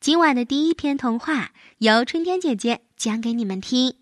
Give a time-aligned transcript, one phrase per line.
[0.00, 3.96] 今晚的第一篇童话由春天姐姐讲给你们听，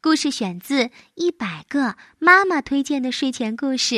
[0.00, 3.94] 故事选自《一百个妈妈推荐的睡前故事》，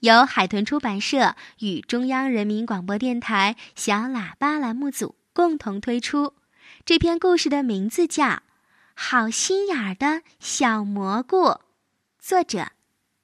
[0.00, 6.34] 由海豚出版社与中央人民广播电台小喇叭栏目组共同推出。
[6.84, 8.24] 这篇故事的名字叫
[8.94, 11.44] 《好心眼儿的小蘑菇》，
[12.18, 12.72] 作者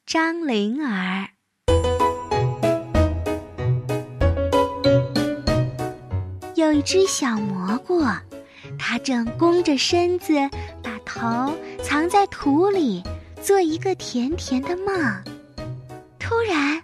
[0.07, 1.31] 张灵儿。
[6.73, 8.03] 有一只小蘑菇，
[8.79, 10.33] 它正弓着身子，
[10.83, 13.03] 把头藏在土里，
[13.43, 15.23] 做一个甜甜的梦。
[16.19, 16.81] 突然，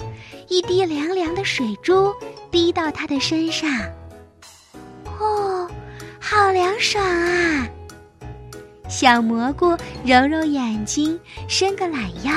[0.46, 2.12] 一滴凉凉的水珠
[2.50, 3.70] 滴到它的身上。
[5.18, 5.66] 哦，
[6.20, 7.66] 好凉爽啊！
[8.90, 9.70] 小蘑菇
[10.04, 12.30] 揉揉眼睛，伸个懒腰，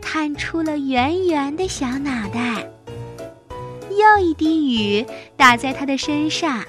[0.00, 2.66] 探出了圆圆的小脑袋。
[3.90, 6.64] 又一滴雨打在它的身上。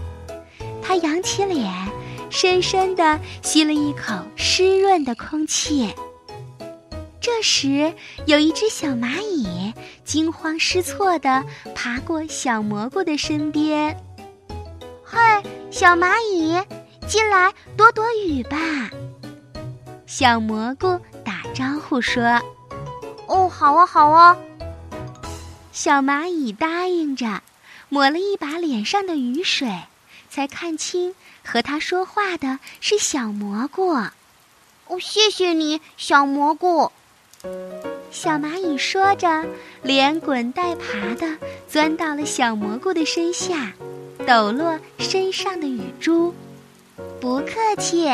[0.88, 1.70] 他扬起脸，
[2.30, 5.94] 深深地吸了一口湿润的空气。
[7.20, 7.94] 这时，
[8.26, 9.74] 有一只小蚂蚁
[10.06, 11.44] 惊慌失措地
[11.76, 13.98] 爬过小蘑菇的身边。
[15.04, 15.20] “嘿，
[15.70, 16.58] 小蚂蚁，
[17.06, 18.58] 进来躲躲雨吧！”
[20.08, 22.24] 小蘑菇打招呼说。
[23.28, 24.38] “哦，好啊，好啊。”
[25.74, 27.42] 小蚂蚁答应着，
[27.90, 29.68] 抹了一把脸上的雨水。
[30.38, 33.90] 才看清和他说话的是小蘑菇。
[34.86, 36.92] 哦，谢谢你，小蘑菇。
[38.12, 39.46] 小蚂蚁说着，
[39.82, 43.74] 连滚带爬的钻到了小蘑菇的身下，
[44.28, 46.36] 抖落身上的雨珠。
[47.20, 48.08] 不客气。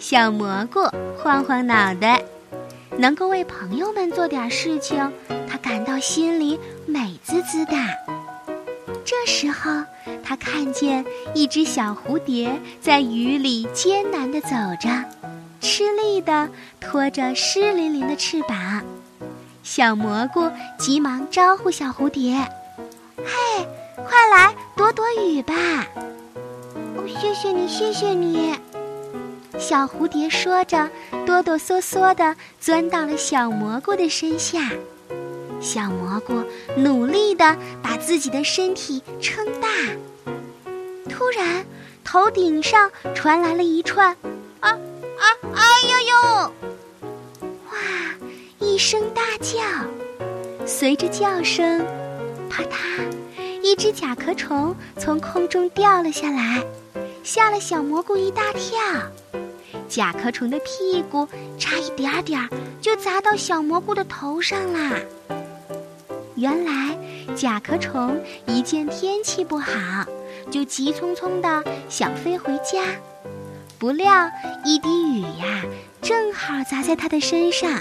[0.00, 0.80] 小蘑菇
[1.16, 2.24] 晃晃脑袋，
[2.98, 5.12] 能够为朋友们做点事情，
[5.48, 7.76] 他感到心里美滋滋的。
[9.04, 9.70] 这时候。
[10.24, 14.48] 他看见一只小蝴蝶在雨里艰难地走
[14.80, 15.04] 着，
[15.60, 16.48] 吃力地
[16.80, 18.82] 拖着湿淋淋的翅膀。
[19.62, 22.36] 小蘑菇急忙招呼小蝴蝶
[23.16, 23.66] ：“嘿，
[23.96, 25.54] 快来躲躲雨吧
[26.96, 28.54] ！”“哦，谢谢你，谢谢你。”
[29.58, 30.90] 小蝴蝶说着，
[31.24, 34.70] 哆哆嗦嗦地钻到了小蘑菇的身下。
[35.64, 36.44] 小蘑菇
[36.76, 39.68] 努力地把自己的身体撑大。
[41.08, 41.64] 突然，
[42.04, 44.14] 头顶上传来了一串
[44.60, 44.78] “啊啊
[45.54, 46.52] 哎呦呦！”
[47.72, 47.78] 哇，
[48.58, 49.62] 一声大叫，
[50.66, 51.82] 随着叫声，
[52.50, 52.76] 啪嗒，
[53.62, 56.62] 一只甲壳虫从空中掉了下来，
[57.24, 58.78] 吓了小蘑菇一大跳。
[59.88, 61.26] 甲壳虫的屁股
[61.58, 62.48] 差一点点儿
[62.80, 64.92] 就砸到小蘑菇的头上啦。
[66.36, 66.98] 原来，
[67.34, 70.04] 甲壳虫一见天气不好。
[70.50, 72.82] 就急匆匆地想飞回家，
[73.78, 74.30] 不料
[74.64, 75.62] 一滴雨呀，
[76.02, 77.80] 正好砸在他的身上，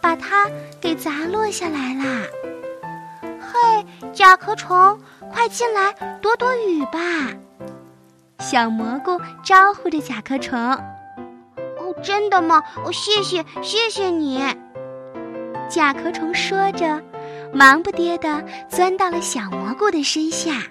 [0.00, 0.46] 把他
[0.80, 2.22] 给砸落下来啦。
[3.22, 4.98] 嘿，甲壳虫，
[5.32, 5.92] 快进来
[6.22, 7.00] 躲躲雨吧！
[8.38, 10.58] 小蘑菇招呼着甲壳虫。
[10.58, 12.62] 哦，真的吗？
[12.84, 14.42] 哦，谢谢，谢谢你。
[15.68, 17.02] 甲壳虫说着，
[17.52, 20.62] 忙不迭地钻到了小蘑菇的身下。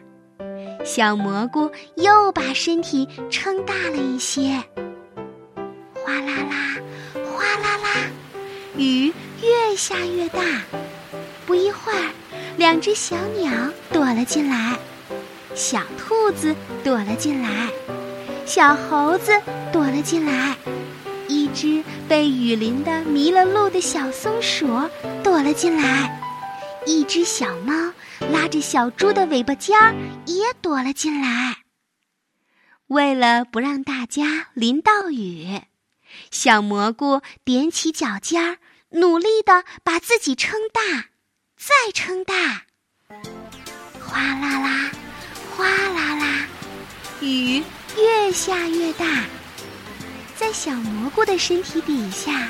[0.86, 4.64] 小蘑菇又把身体撑大了一些，
[5.94, 6.78] 哗啦啦，
[7.14, 7.90] 哗啦啦，
[8.78, 9.12] 雨
[9.42, 10.42] 越下越大。
[11.46, 12.12] 不一会儿，
[12.58, 13.52] 两只小鸟
[13.92, 14.78] 躲了进来，
[15.56, 17.70] 小兔子躲了进来，
[18.46, 19.32] 小猴子
[19.74, 20.56] 躲了进来，
[21.28, 24.68] 一只被雨淋得迷了路的小松鼠
[25.24, 26.22] 躲了进来，
[26.88, 27.94] 一只小猫。
[28.32, 29.94] 拉着小猪的尾巴尖儿
[30.26, 31.58] 也躲了进来。
[32.88, 35.62] 为了不让大家淋到雨，
[36.32, 38.58] 小蘑菇踮起脚尖儿，
[38.90, 41.10] 努力的把自己撑大，
[41.56, 42.64] 再撑大。
[44.02, 44.92] 哗啦啦，
[45.56, 46.48] 哗啦啦，
[47.22, 47.62] 雨
[47.98, 49.06] 越下越大。
[50.36, 52.50] 在小蘑菇的身体底下，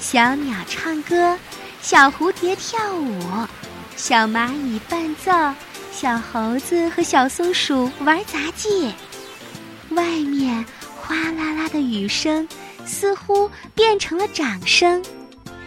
[0.00, 1.38] 小鸟唱歌，
[1.82, 3.46] 小蝴蝶跳舞。
[3.96, 5.30] 小蚂蚁伴奏，
[5.92, 8.92] 小猴子和小松鼠玩杂技。
[9.90, 10.64] 外面
[10.96, 12.46] 哗啦啦的雨声
[12.84, 15.02] 似乎变成了掌声，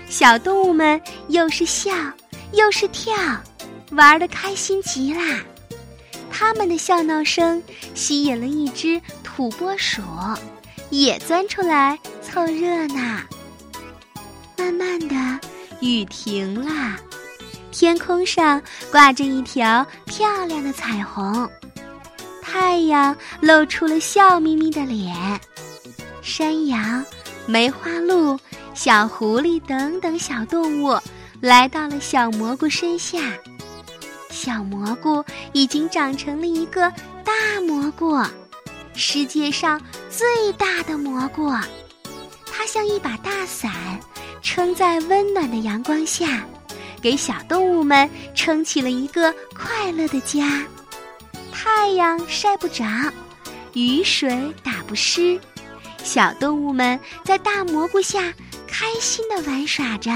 [0.07, 1.91] 小动物们又是笑
[2.51, 3.15] 又是跳，
[3.91, 5.39] 玩的开心极啦。
[6.29, 7.63] 他们的笑闹声
[7.95, 10.01] 吸引了一只土拨鼠，
[10.89, 13.19] 也钻出来凑热闹。
[14.57, 15.15] 慢慢的，
[15.79, 16.97] 雨停了。
[17.79, 18.59] 天空上
[18.91, 21.47] 挂着一条漂亮的彩虹，
[22.41, 25.15] 太阳露出了笑眯眯的脸。
[26.23, 27.05] 山羊、
[27.45, 28.35] 梅花鹿、
[28.73, 30.99] 小狐狸等等小动物
[31.39, 33.19] 来到了小蘑菇身下。
[34.31, 36.91] 小蘑菇已经长成了一个
[37.23, 37.31] 大
[37.67, 38.19] 蘑菇，
[38.95, 39.79] 世界上
[40.09, 41.51] 最大的蘑菇。
[42.51, 43.71] 它像一把大伞，
[44.41, 46.43] 撑在温暖的阳光下，
[47.01, 50.63] 给小动物们撑起了一个快乐的家。
[51.51, 52.85] 太阳晒不着，
[53.73, 55.39] 雨水打不湿，
[56.03, 58.33] 小动物们在大蘑菇下
[58.67, 60.11] 开心的玩耍着。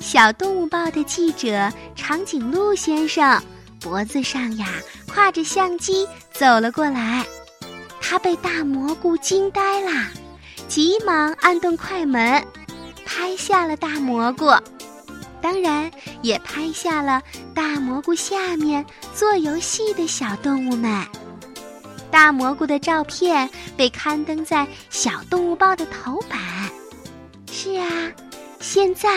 [0.00, 3.40] 小动物报的记者长颈鹿先生
[3.80, 4.66] 脖子上呀
[5.06, 7.24] 挎着相机走了过来，
[8.00, 10.08] 他被大蘑菇惊呆啦。
[10.66, 12.44] 急忙按动快门，
[13.04, 14.46] 拍下了大蘑菇，
[15.40, 15.90] 当然
[16.22, 17.22] 也拍下了
[17.54, 18.84] 大蘑菇下面
[19.14, 21.04] 做游戏的小动物们。
[22.10, 26.38] 大蘑菇的照片被刊登在《小动物报》的头版。
[27.50, 27.86] 是啊，
[28.58, 29.08] 现在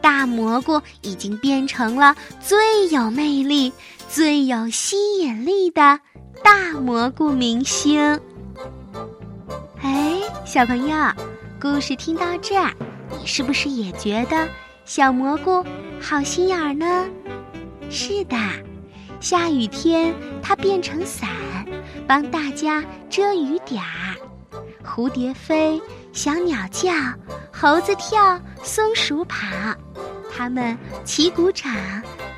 [0.00, 3.72] 大蘑菇已经变成了最有魅力、
[4.08, 5.98] 最有吸引力的
[6.42, 8.20] 大蘑菇明星。
[9.80, 10.96] 哎，小朋友，
[11.60, 12.72] 故事听到这儿，
[13.18, 14.48] 你是不是也觉得
[14.88, 15.62] 小蘑菇
[16.00, 17.04] 好心眼儿呢？
[17.90, 18.38] 是的，
[19.20, 21.28] 下雨天它变成伞，
[22.06, 24.16] 帮大家遮雨点儿。
[24.82, 25.78] 蝴蝶飞，
[26.14, 26.90] 小鸟叫，
[27.52, 29.46] 猴子跳，松鼠跑，
[30.34, 31.70] 它们齐鼓掌，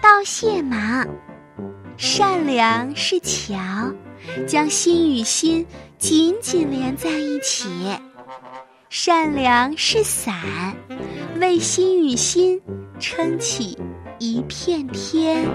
[0.02, 1.06] 道谢忙。
[1.96, 3.54] 善良是桥，
[4.48, 5.64] 将心与心。
[5.98, 7.68] 紧紧连在一起，
[8.90, 10.34] 善良是伞，
[11.40, 12.60] 为心与心
[12.98, 13.78] 撑起
[14.18, 15.48] 一片天。